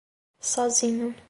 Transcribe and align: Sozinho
Sozinho 0.51 1.13